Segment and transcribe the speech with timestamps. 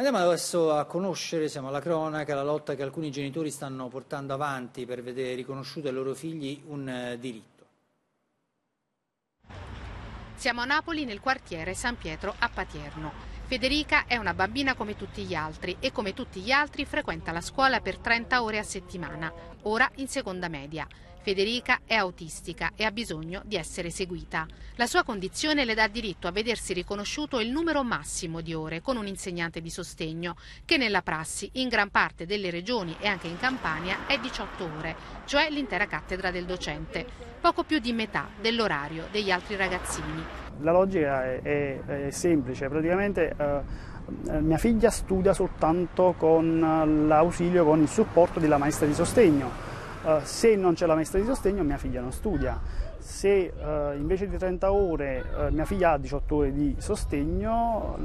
[0.00, 4.86] Andiamo adesso a conoscere, siamo alla cronaca, la lotta che alcuni genitori stanno portando avanti
[4.86, 7.66] per vedere riconosciuto ai loro figli un eh, diritto.
[10.36, 13.37] Siamo a Napoli nel quartiere San Pietro a Patierno.
[13.48, 17.40] Federica è una bambina come tutti gli altri e come tutti gli altri frequenta la
[17.40, 19.32] scuola per 30 ore a settimana,
[19.62, 20.86] ora in seconda media.
[21.22, 24.46] Federica è autistica e ha bisogno di essere seguita.
[24.74, 28.98] La sua condizione le dà diritto a vedersi riconosciuto il numero massimo di ore con
[28.98, 30.36] un insegnante di sostegno,
[30.66, 34.96] che nella prassi in gran parte delle regioni e anche in Campania è 18 ore,
[35.24, 37.06] cioè l'intera cattedra del docente,
[37.40, 40.47] poco più di metà dell'orario degli altri ragazzini.
[40.60, 47.80] La logica è, è, è semplice, praticamente eh, mia figlia studia soltanto con l'ausilio, con
[47.80, 49.66] il supporto della maestra di sostegno.
[50.02, 52.58] Uh, se non c'è la maestra di sostegno mia figlia non studia,
[52.98, 57.98] se uh, invece di 30 ore uh, mia figlia ha 18 ore di sostegno,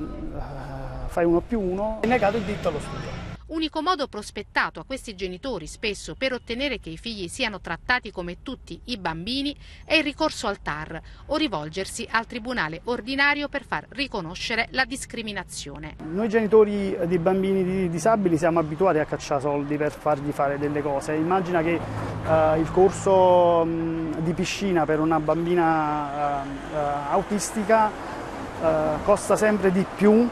[1.06, 3.33] fai uno più uno, è negato il diritto allo studio.
[3.54, 8.38] Unico modo prospettato a questi genitori spesso per ottenere che i figli siano trattati come
[8.42, 13.86] tutti i bambini è il ricorso al TAR o rivolgersi al tribunale ordinario per far
[13.90, 15.98] riconoscere la discriminazione.
[16.04, 21.14] Noi genitori di bambini disabili siamo abituati a cacciare soldi per fargli fare delle cose.
[21.14, 26.78] Immagina che uh, il corso um, di piscina per una bambina uh, uh,
[27.12, 28.12] autistica
[29.04, 30.26] costa sempre di più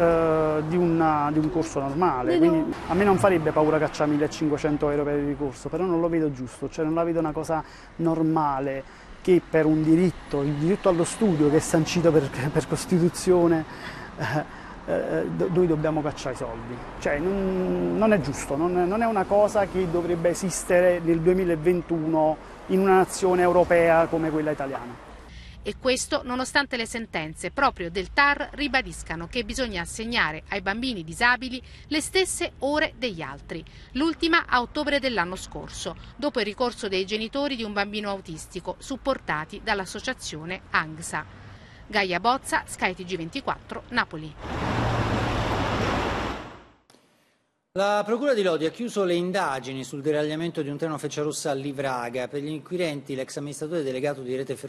[0.00, 2.38] eh, di, una, di, un corso normale.
[2.38, 6.08] Quindi a me non farebbe paura cacciare 1500 euro per il ricorso, però non lo
[6.08, 7.62] vedo giusto, cioè non la vedo una cosa
[7.96, 8.82] normale
[9.20, 13.62] che per un diritto, il diritto allo studio che è sancito per, per Costituzione,
[14.16, 16.74] eh, eh, noi dobbiamo cacciare i soldi.
[16.98, 22.36] Cioè, non, non è giusto, non, non, è una cosa che dovrebbe esistere nel 2021
[22.68, 25.08] in una nazione europea come quella italiana.
[25.62, 31.62] E questo nonostante le sentenze proprio del TAR ribadiscano che bisogna assegnare ai bambini disabili
[31.88, 33.62] le stesse ore degli altri.
[33.92, 39.60] L'ultima a ottobre dell'anno scorso, dopo il ricorso dei genitori di un bambino autistico supportati
[39.62, 41.26] dall'associazione ANGSA.
[41.86, 44.34] Gaia Bozza, Sky TG24, Napoli.
[47.74, 51.54] La Procura di Lodi ha chiuso le indagini sul deragliamento di un treno Frecciarossa a
[51.54, 52.26] Livraga.
[52.26, 54.68] Per gli inquirenti l'ex amministratore delegato di Rete Ferroviaria